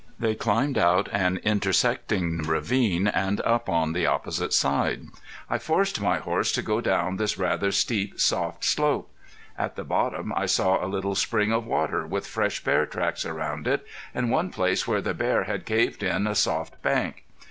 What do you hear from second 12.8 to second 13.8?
tracks around